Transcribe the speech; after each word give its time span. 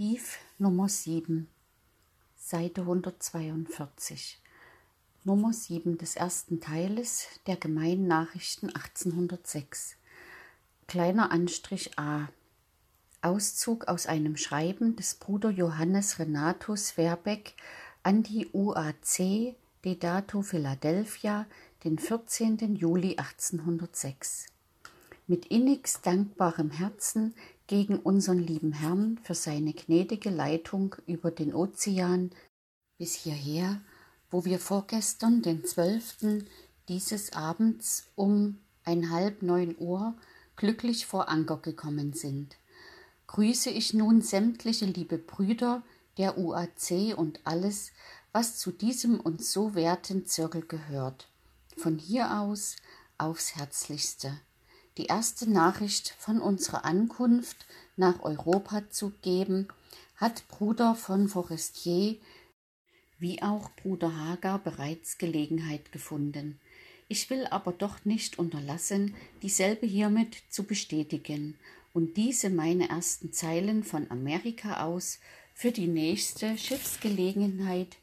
Brief 0.00 0.38
Nummer 0.56 0.88
7, 0.88 1.46
Seite 2.34 2.80
142, 2.80 4.40
Nummer 5.24 5.52
7 5.52 5.98
des 5.98 6.16
ersten 6.16 6.58
Teiles 6.58 7.26
der 7.46 7.56
Gemeinen 7.56 8.06
Nachrichten 8.06 8.70
1806. 8.70 9.96
Kleiner 10.88 11.30
Anstrich 11.30 11.98
A. 11.98 12.30
Auszug 13.20 13.88
aus 13.88 14.06
einem 14.06 14.38
Schreiben 14.38 14.96
des 14.96 15.16
Bruder 15.16 15.50
Johannes 15.50 16.18
Renatus 16.18 16.92
Verbeck 16.92 17.52
an 18.02 18.22
die 18.22 18.48
UAC 18.54 19.54
Dedato 19.84 20.40
Philadelphia 20.40 21.44
den 21.84 21.98
14. 21.98 22.74
Juli 22.74 23.18
1806. 23.18 24.46
Mit 25.26 25.44
innigst 25.44 26.06
dankbarem 26.06 26.70
Herzen 26.70 27.34
gegen 27.70 27.98
unseren 27.98 28.40
lieben 28.40 28.72
Herrn 28.72 29.18
für 29.22 29.34
seine 29.34 29.72
gnädige 29.72 30.28
Leitung 30.28 30.96
über 31.06 31.30
den 31.30 31.54
Ozean 31.54 32.30
bis 32.98 33.14
hierher, 33.14 33.80
wo 34.30 34.44
wir 34.44 34.58
vorgestern, 34.58 35.40
den 35.40 35.64
12. 35.64 36.44
dieses 36.88 37.32
Abends 37.32 38.10
um 38.16 38.58
ein 38.84 39.10
halb 39.10 39.42
neun 39.42 39.76
Uhr 39.78 40.14
glücklich 40.56 41.06
vor 41.06 41.28
Anker 41.28 41.58
gekommen 41.58 42.12
sind 42.12 42.56
grüße 43.30 43.70
ich 43.70 43.94
nun 43.94 44.22
sämtliche 44.22 44.86
liebe 44.86 45.16
Brüder 45.16 45.84
der 46.18 46.36
UAC 46.36 47.16
und 47.16 47.38
alles, 47.44 47.92
was 48.32 48.58
zu 48.58 48.72
diesem 48.72 49.20
uns 49.20 49.52
so 49.52 49.76
werten 49.76 50.26
Zirkel 50.26 50.62
gehört. 50.62 51.28
Von 51.76 51.96
hier 51.96 52.40
aus 52.40 52.74
aufs 53.18 53.54
Herzlichste. 53.54 54.32
Die 55.00 55.06
erste 55.06 55.48
Nachricht 55.50 56.14
von 56.18 56.42
unserer 56.42 56.84
Ankunft 56.84 57.64
nach 57.96 58.20
Europa 58.20 58.82
zu 58.90 59.14
geben, 59.22 59.66
hat 60.16 60.46
Bruder 60.48 60.94
von 60.94 61.26
Forestier 61.26 62.16
wie 63.18 63.40
auch 63.40 63.70
Bruder 63.76 64.14
Hagar 64.14 64.58
bereits 64.58 65.16
Gelegenheit 65.16 65.90
gefunden. 65.90 66.60
Ich 67.08 67.30
will 67.30 67.46
aber 67.46 67.72
doch 67.72 68.04
nicht 68.04 68.38
unterlassen, 68.38 69.14
dieselbe 69.40 69.86
hiermit 69.86 70.36
zu 70.50 70.64
bestätigen 70.64 71.58
und 71.94 72.18
diese 72.18 72.50
meine 72.50 72.90
ersten 72.90 73.32
Zeilen 73.32 73.84
von 73.84 74.10
Amerika 74.10 74.84
aus 74.84 75.18
für 75.54 75.72
die 75.72 75.88
nächste 75.88 76.58
Schiffsgelegenheit, 76.58 77.96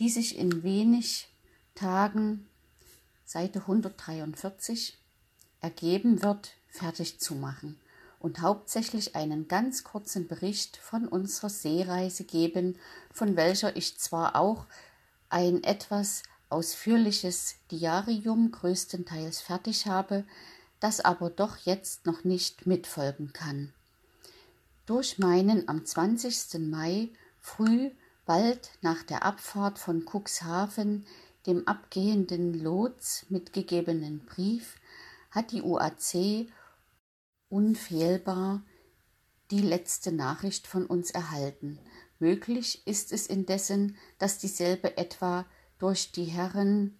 die 0.00 0.08
sich 0.08 0.36
in 0.36 0.64
wenig 0.64 1.28
Tagen, 1.76 2.44
Seite 3.24 3.60
143, 3.60 4.98
ergeben 5.60 6.22
wird, 6.22 6.54
fertig 6.68 7.20
zu 7.20 7.34
machen 7.34 7.78
und 8.20 8.42
hauptsächlich 8.42 9.16
einen 9.16 9.48
ganz 9.48 9.82
kurzen 9.82 10.28
Bericht 10.28 10.76
von 10.76 11.08
unserer 11.08 11.48
Seereise 11.48 12.24
geben, 12.24 12.78
von 13.12 13.34
welcher 13.34 13.76
ich 13.76 13.98
zwar 13.98 14.36
auch 14.36 14.66
ein 15.30 15.64
etwas 15.64 16.22
ausführliches 16.50 17.56
Diarium 17.70 18.50
größtenteils 18.50 19.40
fertig 19.40 19.86
habe, 19.86 20.24
das 20.80 21.00
aber 21.00 21.30
doch 21.30 21.56
jetzt 21.58 22.06
noch 22.06 22.24
nicht 22.24 22.66
mitfolgen 22.66 23.32
kann. 23.32 23.72
Durch 24.86 25.18
meinen 25.18 25.68
am 25.68 25.86
20. 25.86 26.58
Mai 26.58 27.10
früh, 27.38 27.90
bald 28.26 28.70
nach 28.82 29.02
der 29.02 29.24
Abfahrt 29.24 29.78
von 29.78 30.04
Cuxhaven, 30.04 31.06
dem 31.46 31.66
abgehenden 31.66 32.62
Lots 32.62 33.24
mitgegebenen 33.28 34.20
Brief, 34.26 34.79
hat 35.30 35.52
die 35.52 35.62
UAC 35.62 36.48
unfehlbar 37.48 38.62
die 39.50 39.60
letzte 39.60 40.12
Nachricht 40.12 40.66
von 40.66 40.86
uns 40.86 41.10
erhalten. 41.10 41.78
Möglich 42.18 42.86
ist 42.86 43.12
es 43.12 43.26
indessen, 43.26 43.96
dass 44.18 44.38
dieselbe 44.38 44.96
etwa 44.96 45.46
durch 45.78 46.12
die 46.12 46.24
Herren 46.24 46.98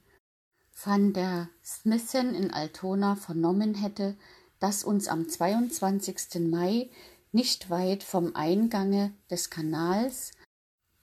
van 0.72 1.12
der 1.12 1.48
Smithen 1.62 2.34
in 2.34 2.50
Altona 2.50 3.16
vernommen 3.16 3.74
hätte, 3.74 4.16
dass 4.58 4.82
uns 4.82 5.08
am 5.08 5.28
22. 5.28 6.50
Mai 6.50 6.90
nicht 7.32 7.70
weit 7.70 8.02
vom 8.02 8.34
Eingange 8.34 9.12
des 9.30 9.50
Kanals 9.50 10.32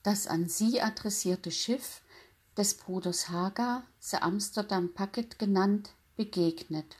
das 0.03 0.25
an 0.25 0.47
sie 0.47 0.81
adressierte 0.81 1.51
Schiff 1.51 2.01
des 2.55 2.77
Bruders 2.77 3.29
Haga, 3.29 3.83
The 3.99 4.17
Amsterdam 4.17 4.93
Packet 4.93 5.37
genannt, 5.37 5.95
begegnet 6.15 6.95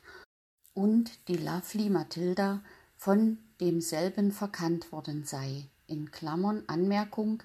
und 0.78 1.10
die 1.28 1.38
Lovely 1.38 1.90
Matilda 1.90 2.62
von 2.98 3.40
demselben 3.60 4.32
verkannt 4.32 4.92
worden 4.92 5.26
sei. 5.26 5.66
In 5.88 6.12
Klammern 6.12 6.64
Anmerkung, 6.68 7.42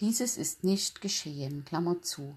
dieses 0.00 0.38
ist 0.38 0.64
nicht 0.64 1.02
geschehen, 1.02 1.66
Klammer 1.66 2.00
zu. 2.00 2.34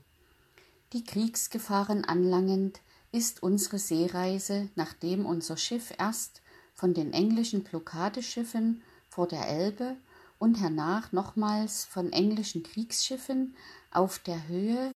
Die 0.92 1.06
Kriegsgefahren 1.06 2.04
anlangend 2.04 2.82
ist 3.14 3.44
unsere 3.44 3.80
Seereise, 3.80 4.68
nachdem 4.76 5.26
unser 5.26 5.56
Schiff 5.56 5.94
erst 5.98 6.42
von 6.74 6.94
den 6.94 7.14
englischen 7.14 7.64
Blockadeschiffen 7.64 8.82
vor 9.10 9.30
der 9.30 9.48
Elbe 9.48 9.96
und 10.38 10.60
hernach 10.60 11.14
nochmals 11.14 11.86
von 11.86 12.12
englischen 12.12 12.62
Kriegsschiffen 12.62 13.56
auf 13.90 14.20
der 14.20 14.50
Höhe 14.50 14.92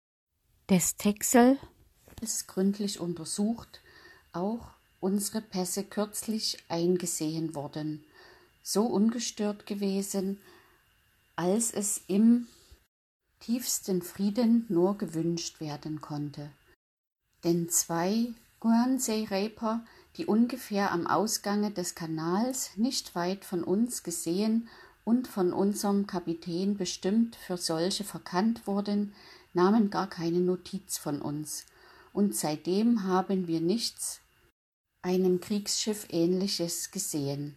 des 0.70 0.96
Texel 0.96 1.58
ist 2.22 2.48
gründlich 2.48 2.98
untersucht, 3.00 3.82
auch 4.32 4.75
unsere 5.00 5.40
Pässe 5.40 5.84
kürzlich 5.84 6.58
eingesehen 6.68 7.54
worden, 7.54 8.04
so 8.62 8.84
ungestört 8.84 9.66
gewesen, 9.66 10.40
als 11.36 11.72
es 11.72 12.02
im 12.08 12.46
tiefsten 13.40 14.02
Frieden 14.02 14.64
nur 14.68 14.98
gewünscht 14.98 15.60
werden 15.60 16.00
konnte. 16.00 16.50
Denn 17.44 17.68
zwei 17.68 18.32
Guernsey-Reaper, 18.60 19.84
die 20.16 20.26
ungefähr 20.26 20.90
am 20.90 21.06
Ausgange 21.06 21.70
des 21.70 21.94
Kanals 21.94 22.70
nicht 22.76 23.14
weit 23.14 23.44
von 23.44 23.62
uns 23.62 24.02
gesehen 24.02 24.68
und 25.04 25.28
von 25.28 25.52
unserem 25.52 26.06
Kapitän 26.06 26.76
bestimmt 26.76 27.36
für 27.36 27.56
solche 27.56 28.02
verkannt 28.02 28.66
wurden, 28.66 29.14
nahmen 29.52 29.90
gar 29.90 30.08
keine 30.08 30.40
Notiz 30.40 30.98
von 30.98 31.22
uns, 31.22 31.66
und 32.12 32.34
seitdem 32.34 33.04
haben 33.04 33.46
wir 33.46 33.60
nichts 33.60 34.20
einem 35.02 35.40
Kriegsschiff 35.40 36.06
ähnliches 36.10 36.90
gesehen. 36.90 37.56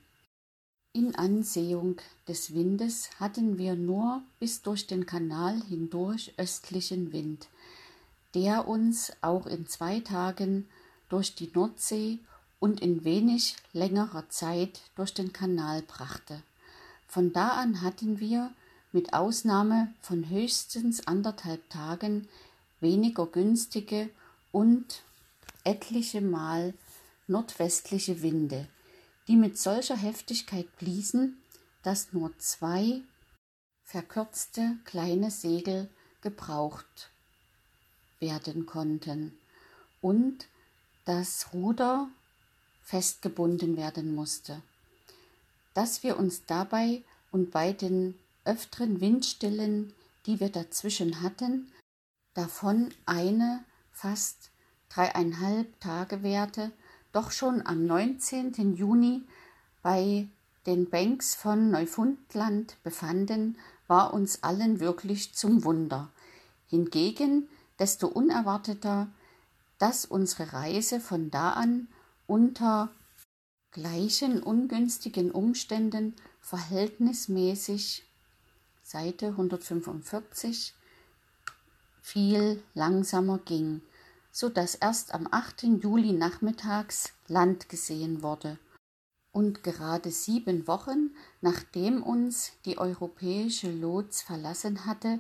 In 0.94 1.16
Ansehung 1.16 1.98
des 2.28 2.54
Windes 2.54 3.10
hatten 3.20 3.58
wir 3.58 3.76
nur 3.76 4.24
bis 4.40 4.62
durch 4.62 4.88
den 4.88 5.06
Kanal 5.06 5.62
hindurch 5.70 6.34
östlichen 6.38 7.14
Wind, 7.14 7.48
der 8.34 8.68
uns 8.68 9.12
auch 9.22 9.46
in 9.46 9.68
zwei 9.68 10.00
Tagen 10.00 10.68
durch 11.10 11.36
die 11.36 11.52
Nordsee 11.54 12.20
und 12.60 12.82
in 12.82 13.04
wenig 13.04 13.56
längerer 13.74 14.30
Zeit 14.30 14.82
durch 14.96 15.14
den 15.14 15.32
Kanal 15.32 15.82
brachte. 15.84 16.42
Von 17.08 17.34
da 17.34 17.50
an 17.50 17.82
hatten 17.82 18.20
wir, 18.20 18.52
mit 18.92 19.14
Ausnahme 19.14 19.94
von 20.02 20.30
höchstens 20.30 21.06
anderthalb 21.06 21.70
Tagen, 21.70 22.28
weniger 22.80 23.28
günstige 23.28 24.10
und 24.52 25.04
etliche 25.64 26.22
Mal 26.22 26.74
nordwestliche 27.30 28.22
Winde, 28.22 28.68
die 29.28 29.36
mit 29.36 29.58
solcher 29.58 29.96
Heftigkeit 29.96 30.76
bliesen, 30.78 31.42
dass 31.84 32.14
nur 32.14 32.38
zwei 32.40 33.02
verkürzte 33.84 34.78
kleine 34.86 35.32
Segel 35.32 35.90
gebraucht 36.22 37.10
werden 38.20 38.66
konnten 38.66 39.38
und 40.02 40.48
das 41.06 41.54
Ruder 41.54 42.10
festgebunden 42.84 43.78
werden 43.78 44.14
musste. 44.14 44.62
Dass 45.74 46.04
wir 46.04 46.18
uns 46.18 46.46
dabei 46.46 47.04
und 47.32 47.52
bei 47.52 47.74
den 47.74 48.20
öfteren 48.46 49.00
Windstillen, 49.00 49.94
die 50.26 50.40
wir 50.40 50.50
dazwischen 50.50 51.22
hatten, 51.22 51.72
davon 52.34 52.94
eine 53.06 53.64
fast 53.92 54.52
dreieinhalb 54.90 55.80
Tage 55.80 56.24
währte, 56.24 56.72
doch 57.12 57.32
schon 57.32 57.66
am 57.66 57.86
19. 57.86 58.76
Juni 58.76 59.24
bei 59.82 60.28
den 60.66 60.90
Banks 60.90 61.36
von 61.36 61.72
Neufundland 61.72 62.78
befanden, 62.84 63.58
war 63.88 64.14
uns 64.14 64.44
allen 64.44 64.80
wirklich 64.80 65.34
zum 65.34 65.64
Wunder. 65.64 66.12
Hingegen 66.68 67.50
desto 67.80 68.08
unerwarteter, 68.08 69.08
dass 69.80 70.06
unsere 70.06 70.54
Reise 70.54 71.00
von 71.00 71.32
da 71.32 71.54
an 71.54 71.88
unter 72.28 72.90
gleichen 73.72 74.44
ungünstigen 74.44 75.32
Umständen 75.32 76.16
verhältnismäßig 76.42 78.04
Seite 78.84 79.28
145 79.28 80.74
viel 82.02 82.62
langsamer 82.74 83.38
ging 83.40 83.82
so 84.32 84.50
dass 84.50 84.76
erst 84.76 85.14
am 85.14 85.28
8. 85.30 85.64
Juli 85.64 86.14
nachmittags 86.14 87.14
Land 87.28 87.70
gesehen 87.70 88.22
wurde 88.22 88.58
und 89.32 89.64
gerade 89.64 90.12
sieben 90.12 90.68
Wochen 90.68 91.12
nachdem 91.42 92.04
uns 92.04 92.54
die 92.66 92.78
europäische 92.78 93.72
Lots 93.72 94.22
verlassen 94.22 94.86
hatte, 94.86 95.20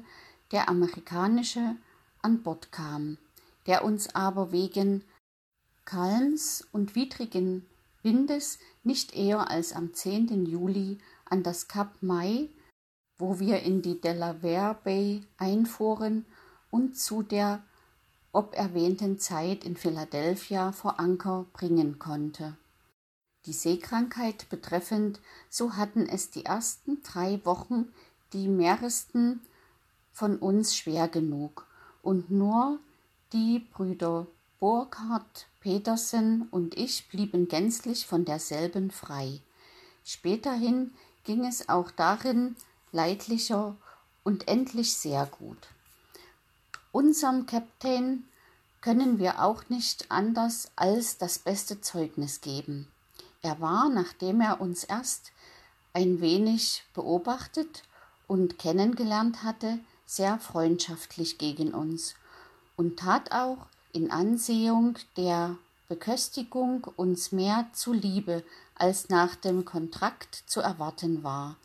der 0.51 0.69
amerikanische 0.69 1.75
an 2.21 2.43
Bord 2.43 2.71
kam, 2.71 3.17
der 3.67 3.83
uns 3.83 4.15
aber 4.15 4.51
wegen 4.51 5.03
Kalms 5.85 6.67
und 6.71 6.95
widrigen 6.95 7.65
Windes 8.01 8.59
nicht 8.83 9.15
eher 9.15 9.49
als 9.49 9.73
am 9.73 9.93
10. 9.93 10.45
Juli 10.45 10.99
an 11.25 11.43
das 11.43 11.67
Kap 11.67 12.01
Mai, 12.01 12.49
wo 13.17 13.39
wir 13.39 13.61
in 13.61 13.81
die 13.81 13.99
Delaware 13.99 14.77
Bay 14.83 15.23
einfuhren 15.37 16.25
und 16.71 16.97
zu 16.97 17.23
der 17.23 17.63
ob 18.31 18.55
erwähnten 18.55 19.19
Zeit 19.19 19.63
in 19.63 19.75
Philadelphia 19.75 20.71
vor 20.71 20.99
Anker 20.99 21.45
bringen 21.53 21.99
konnte. 21.99 22.55
Die 23.45 23.53
Seekrankheit 23.53 24.49
betreffend, 24.49 25.19
so 25.49 25.75
hatten 25.75 26.07
es 26.07 26.29
die 26.29 26.45
ersten 26.45 27.01
drei 27.03 27.39
Wochen 27.45 27.87
die 28.33 28.47
mehrsten 28.47 29.41
von 30.11 30.37
uns 30.37 30.75
schwer 30.75 31.07
genug, 31.07 31.65
und 32.03 32.29
nur 32.29 32.79
die 33.33 33.59
Brüder 33.59 34.27
Burkhard 34.59 35.47
Petersen 35.61 36.47
und 36.51 36.77
ich 36.77 37.07
blieben 37.09 37.47
gänzlich 37.47 38.05
von 38.05 38.25
derselben 38.25 38.91
frei. 38.91 39.41
Späterhin 40.03 40.91
ging 41.23 41.45
es 41.45 41.69
auch 41.69 41.91
darin 41.91 42.55
leidlicher 42.91 43.75
und 44.23 44.47
endlich 44.47 44.93
sehr 44.93 45.25
gut. 45.25 45.69
Unserem 46.91 47.45
Kapitän 47.45 48.25
können 48.81 49.19
wir 49.19 49.43
auch 49.43 49.69
nicht 49.69 50.09
anders 50.09 50.71
als 50.75 51.17
das 51.17 51.37
beste 51.37 51.81
Zeugnis 51.81 52.41
geben. 52.41 52.87
Er 53.41 53.61
war, 53.61 53.89
nachdem 53.89 54.41
er 54.41 54.59
uns 54.59 54.83
erst 54.83 55.31
ein 55.93 56.19
wenig 56.19 56.83
beobachtet 56.93 57.83
und 58.27 58.57
kennengelernt 58.57 59.43
hatte, 59.43 59.79
sehr 60.05 60.39
freundschaftlich 60.39 61.37
gegen 61.37 61.73
uns 61.73 62.15
und 62.75 62.97
tat 62.99 63.31
auch 63.31 63.67
in 63.91 64.11
Ansehung 64.11 64.97
der 65.15 65.57
Beköstigung 65.87 66.83
uns 66.95 67.31
mehr 67.31 67.67
zuliebe, 67.73 68.43
als 68.75 69.09
nach 69.09 69.35
dem 69.35 69.65
Kontrakt 69.65 70.43
zu 70.47 70.61
erwarten 70.61 71.23
war. 71.23 71.57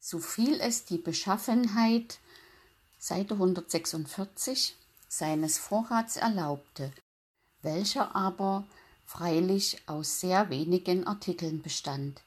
So 0.00 0.18
fiel 0.18 0.60
es 0.60 0.84
die 0.84 0.98
Beschaffenheit 0.98 2.18
Seite 3.04 3.34
146 3.34 4.76
seines 5.08 5.58
Vorrats 5.58 6.16
erlaubte, 6.16 6.92
welcher 7.60 8.14
aber 8.14 8.64
freilich 9.06 9.82
aus 9.86 10.20
sehr 10.20 10.50
wenigen 10.50 11.04
Artikeln 11.04 11.62
bestand, 11.62 12.22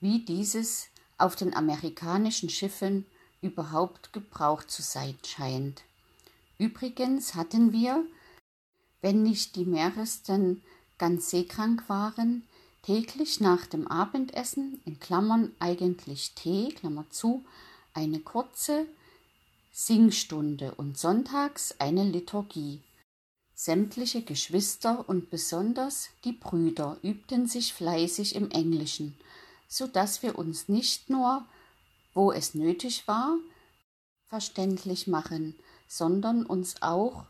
wie 0.00 0.24
dieses 0.24 0.86
auf 1.18 1.36
den 1.36 1.52
amerikanischen 1.52 2.48
Schiffen 2.48 3.04
überhaupt 3.42 4.14
gebraucht 4.14 4.70
zu 4.70 4.80
sein 4.80 5.18
scheint. 5.26 5.82
Übrigens 6.56 7.34
hatten 7.34 7.74
wir, 7.74 8.02
wenn 9.02 9.22
nicht 9.22 9.56
die 9.56 9.66
meisten 9.66 10.62
ganz 10.96 11.28
seekrank 11.28 11.86
waren, 11.90 12.48
täglich 12.80 13.40
nach 13.40 13.66
dem 13.66 13.86
Abendessen, 13.88 14.80
in 14.86 14.98
Klammern 15.00 15.54
eigentlich 15.58 16.32
Tee, 16.34 16.70
Klammer 16.70 17.04
zu, 17.10 17.44
eine 17.92 18.20
kurze 18.20 18.86
Singstunde 19.74 20.74
und 20.74 20.98
sonntags 20.98 21.74
eine 21.78 22.04
Liturgie. 22.04 22.82
Sämtliche 23.54 24.20
Geschwister 24.20 25.08
und 25.08 25.30
besonders 25.30 26.10
die 26.24 26.32
Brüder 26.32 26.98
übten 27.00 27.46
sich 27.46 27.72
fleißig 27.72 28.34
im 28.34 28.50
Englischen, 28.50 29.16
so 29.68 29.86
dass 29.86 30.22
wir 30.22 30.38
uns 30.38 30.68
nicht 30.68 31.08
nur, 31.08 31.46
wo 32.12 32.32
es 32.32 32.52
nötig 32.52 33.08
war, 33.08 33.38
verständlich 34.26 35.06
machen, 35.06 35.54
sondern 35.88 36.44
uns 36.44 36.82
auch 36.82 37.24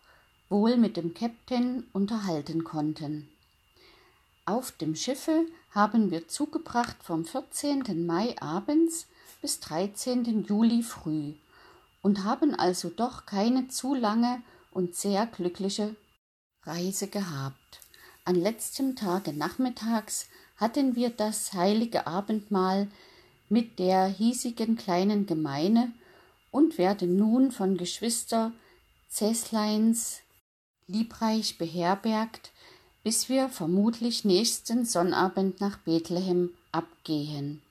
wohl 0.48 0.76
mit 0.76 0.96
dem 0.96 1.14
Kapitän 1.14 1.84
unterhalten 1.92 2.64
konnten. 2.64 3.28
Auf 4.46 4.72
dem 4.72 4.96
Schiffe 4.96 5.46
haben 5.70 6.10
wir 6.10 6.26
zugebracht 6.26 6.96
vom 7.04 7.24
14. 7.24 8.04
Mai 8.04 8.34
abends 8.42 9.06
bis 9.40 9.60
13. 9.60 10.42
Juli 10.42 10.82
früh 10.82 11.34
und 12.02 12.24
haben 12.24 12.54
also 12.54 12.90
doch 12.90 13.26
keine 13.26 13.68
zu 13.68 13.94
lange 13.94 14.42
und 14.70 14.94
sehr 14.94 15.26
glückliche 15.26 15.96
Reise 16.64 17.06
gehabt. 17.06 17.80
An 18.24 18.34
letztem 18.34 18.94
Tage 18.94 19.32
nachmittags 19.32 20.28
hatten 20.56 20.94
wir 20.94 21.10
das 21.10 21.52
heilige 21.54 22.06
Abendmahl 22.06 22.88
mit 23.48 23.78
der 23.78 24.06
hiesigen 24.06 24.76
kleinen 24.76 25.26
Gemeine 25.26 25.92
und 26.50 26.78
werden 26.78 27.16
nun 27.16 27.50
von 27.50 27.76
Geschwister 27.76 28.52
Zäsleins 29.08 30.20
liebreich 30.86 31.58
beherbergt, 31.58 32.52
bis 33.02 33.28
wir 33.28 33.48
vermutlich 33.48 34.24
nächsten 34.24 34.84
Sonnabend 34.84 35.60
nach 35.60 35.78
Bethlehem 35.78 36.50
abgehen. 36.70 37.62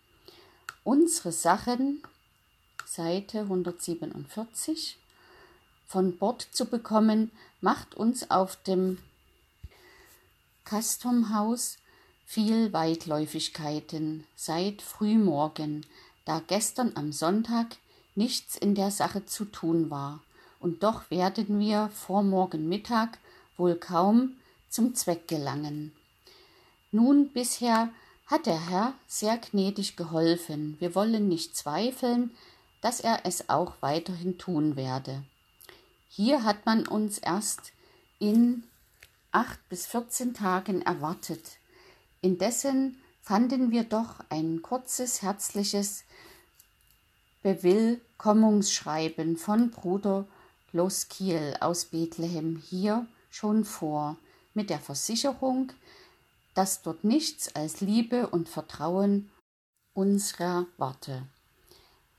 Unsere 0.83 1.31
Sachen, 1.31 2.01
Seite 2.93 3.43
147, 3.43 4.97
von 5.87 6.17
Bord 6.17 6.45
zu 6.51 6.65
bekommen, 6.65 7.31
macht 7.61 7.95
uns 7.95 8.29
auf 8.29 8.57
dem 8.63 8.97
Custom-Haus 10.65 11.77
viel 12.25 12.73
Weitläufigkeiten 12.73 14.25
seit 14.35 14.81
frühmorgen, 14.81 15.85
da 16.25 16.41
gestern 16.45 16.91
am 16.95 17.13
Sonntag 17.13 17.77
nichts 18.15 18.57
in 18.57 18.75
der 18.75 18.91
Sache 18.91 19.25
zu 19.25 19.45
tun 19.45 19.89
war, 19.89 20.19
und 20.59 20.83
doch 20.83 21.09
werden 21.09 21.61
wir 21.61 21.89
vor 21.95 22.23
morgen 22.23 22.67
Mittag 22.67 23.19
wohl 23.55 23.75
kaum 23.75 24.33
zum 24.67 24.95
Zweck 24.95 25.29
gelangen. 25.29 25.93
Nun 26.91 27.29
bisher 27.29 27.87
hat 28.27 28.47
der 28.47 28.69
Herr 28.69 28.93
sehr 29.07 29.37
gnädig 29.37 29.95
geholfen, 29.95 30.75
wir 30.79 30.93
wollen 30.93 31.29
nicht 31.29 31.55
zweifeln, 31.55 32.31
dass 32.81 32.99
er 32.99 33.25
es 33.25 33.49
auch 33.49 33.75
weiterhin 33.81 34.37
tun 34.37 34.75
werde. 34.75 35.23
Hier 36.09 36.43
hat 36.43 36.65
man 36.65 36.87
uns 36.87 37.19
erst 37.19 37.71
in 38.19 38.63
acht 39.31 39.59
bis 39.69 39.85
vierzehn 39.85 40.33
Tagen 40.33 40.81
erwartet. 40.81 41.57
Indessen 42.21 43.01
fanden 43.21 43.71
wir 43.71 43.83
doch 43.83 44.15
ein 44.29 44.61
kurzes, 44.61 45.21
herzliches 45.21 46.03
Bewillkommungsschreiben 47.43 49.37
von 49.37 49.71
Bruder 49.71 50.25
Loskiel 50.73 51.55
aus 51.59 51.85
Bethlehem 51.85 52.57
hier 52.57 53.07
schon 53.29 53.65
vor, 53.65 54.17
mit 54.53 54.69
der 54.69 54.79
Versicherung, 54.79 55.71
dass 56.53 56.81
dort 56.81 57.03
nichts 57.03 57.55
als 57.55 57.81
Liebe 57.81 58.27
und 58.27 58.49
Vertrauen 58.49 59.29
unserer 59.93 60.65
warte. 60.77 61.23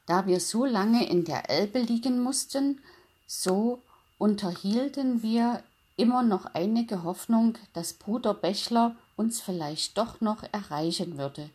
Da 0.06 0.26
wir 0.26 0.40
so 0.40 0.64
lange 0.64 1.08
in 1.08 1.24
der 1.24 1.48
Elbe 1.48 1.80
liegen 1.80 2.22
mussten, 2.22 2.80
so 3.26 3.80
unterhielten 4.18 5.22
wir 5.22 5.62
immer 5.96 6.22
noch 6.22 6.46
einige 6.54 7.02
Hoffnung, 7.02 7.58
dass 7.72 7.92
Bruder 7.92 8.34
Bächler 8.34 8.96
uns 9.16 9.40
vielleicht 9.40 9.98
doch 9.98 10.20
noch 10.20 10.42
erreichen 10.52 11.18
würde. 11.18 11.50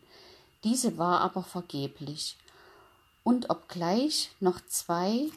Diese 0.64 0.98
war 0.98 1.20
aber 1.20 1.42
vergeblich. 1.42 2.36
Und 3.22 3.50
obgleich 3.50 4.30
noch 4.40 4.60
zwei 4.66 5.28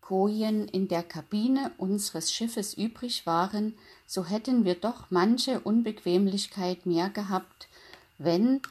Kojen 0.00 0.66
in 0.68 0.88
der 0.88 1.02
Kabine 1.02 1.70
unseres 1.76 2.32
Schiffes 2.32 2.74
übrig 2.74 3.26
waren, 3.26 3.76
so 4.06 4.24
hätten 4.24 4.64
wir 4.64 4.74
doch 4.74 5.10
manche 5.10 5.60
Unbequemlichkeit 5.60 6.86
mehr 6.86 7.10
gehabt, 7.10 7.68
wenn 8.16 8.62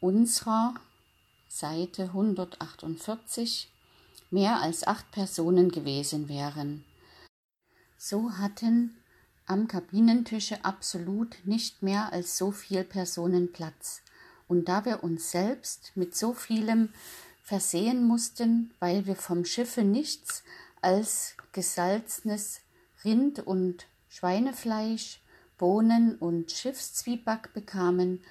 unserer 0.00 0.74
Seite 1.54 2.04
148 2.04 3.70
mehr 4.30 4.62
als 4.62 4.86
acht 4.86 5.10
Personen 5.10 5.70
gewesen 5.70 6.30
wären. 6.30 6.82
So 7.98 8.38
hatten 8.38 8.96
am 9.44 9.68
Kabinentische 9.68 10.64
absolut 10.64 11.36
nicht 11.44 11.82
mehr 11.82 12.10
als 12.10 12.38
so 12.38 12.52
viel 12.52 12.84
Personen 12.84 13.52
Platz. 13.52 14.00
Und 14.48 14.70
da 14.70 14.86
wir 14.86 15.04
uns 15.04 15.30
selbst 15.30 15.92
mit 15.94 16.16
so 16.16 16.32
vielem 16.32 16.88
versehen 17.42 18.02
mussten, 18.06 18.72
weil 18.78 19.04
wir 19.04 19.14
vom 19.14 19.44
Schiffe 19.44 19.82
nichts 19.82 20.44
als 20.80 21.36
gesalznes 21.52 22.60
Rind 23.04 23.46
und 23.46 23.86
Schweinefleisch, 24.08 25.20
Bohnen 25.58 26.16
und 26.16 26.50
Schiffszwieback 26.50 27.52
bekamen, 27.52 28.24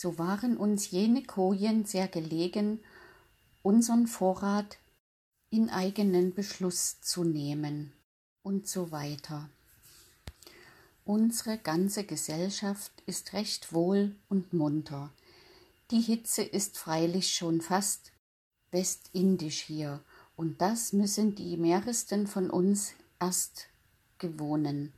so 0.00 0.16
waren 0.16 0.56
uns 0.56 0.90
jene 0.90 1.22
Kojen 1.22 1.84
sehr 1.84 2.08
gelegen, 2.08 2.80
unseren 3.62 4.06
Vorrat 4.06 4.78
in 5.50 5.68
eigenen 5.68 6.32
Beschluss 6.32 7.02
zu 7.02 7.22
nehmen 7.22 7.92
und 8.42 8.66
so 8.66 8.92
weiter. 8.92 9.50
Unsere 11.04 11.58
ganze 11.58 12.04
Gesellschaft 12.04 12.92
ist 13.04 13.34
recht 13.34 13.74
wohl 13.74 14.16
und 14.30 14.54
munter. 14.54 15.12
Die 15.90 16.00
Hitze 16.00 16.44
ist 16.44 16.78
freilich 16.78 17.34
schon 17.34 17.60
fast 17.60 18.12
westindisch 18.70 19.60
hier, 19.60 20.02
und 20.34 20.62
das 20.62 20.94
müssen 20.94 21.34
die 21.34 21.58
meisten 21.58 22.26
von 22.26 22.48
uns 22.48 22.94
erst 23.20 23.66
gewohnen. 24.16 24.94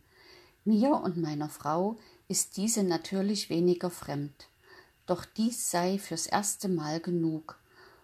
Mir 0.65 0.93
und 0.93 1.17
meiner 1.17 1.49
Frau 1.49 1.99
ist 2.29 2.57
diese 2.57 2.85
natürlich 2.85 3.51
weniger 3.51 3.91
fremd. 3.91 4.49
Doch 5.07 5.25
dies 5.25 5.71
sei 5.71 5.99
fürs 5.99 6.27
erste 6.27 6.69
Mal 6.69 7.01
genug. 7.01 7.59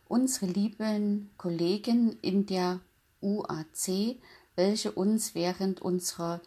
Unsere 0.08 0.46
lieben 0.46 1.30
Kollegen 1.36 2.18
in 2.22 2.46
der 2.46 2.80
UAC, 3.20 4.16
welche 4.56 4.92
uns 4.92 5.34
während 5.34 5.80
unserer 5.80 6.40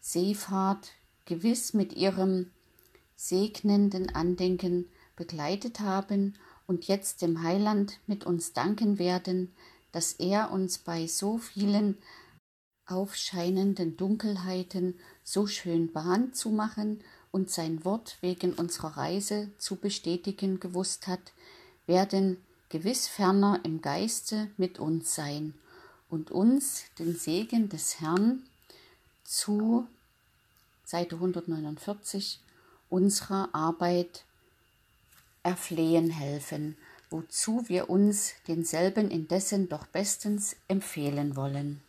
Seefahrt 0.00 0.92
gewiss 1.24 1.74
mit 1.74 1.94
ihrem 1.94 2.50
segnenden 3.16 4.14
Andenken 4.14 4.88
begleitet 5.16 5.80
haben 5.80 6.34
und 6.66 6.86
jetzt 6.86 7.22
dem 7.22 7.42
Heiland 7.42 7.98
mit 8.06 8.24
uns 8.24 8.52
danken 8.52 8.98
werden, 8.98 9.52
dass 9.90 10.12
er 10.12 10.52
uns 10.52 10.78
bei 10.78 11.06
so 11.06 11.38
vielen 11.38 11.98
aufscheinenden 12.86 13.96
Dunkelheiten 13.96 14.98
so 15.24 15.46
schön 15.46 15.92
Bahn 15.92 16.32
zu 16.32 16.50
machen 16.50 17.02
und 17.30 17.50
sein 17.50 17.84
Wort 17.84 18.16
wegen 18.20 18.54
unserer 18.54 18.96
Reise 18.96 19.50
zu 19.58 19.76
bestätigen 19.76 20.60
gewusst 20.60 21.06
hat, 21.06 21.32
werden 21.86 22.38
gewiss 22.68 23.08
ferner 23.08 23.60
im 23.64 23.80
Geiste 23.80 24.50
mit 24.56 24.78
uns 24.78 25.14
sein 25.14 25.54
und 26.08 26.30
uns 26.30 26.84
den 26.98 27.16
Segen 27.16 27.68
des 27.68 28.00
Herrn 28.00 28.42
zu 29.24 29.86
Seite 30.84 31.16
149 31.16 32.40
unserer 32.88 33.54
Arbeit 33.54 34.24
erflehen 35.42 36.10
helfen, 36.10 36.76
wozu 37.10 37.68
wir 37.68 37.90
uns 37.90 38.32
denselben 38.48 39.10
indessen 39.10 39.68
doch 39.68 39.86
bestens 39.86 40.56
empfehlen 40.66 41.36
wollen. 41.36 41.82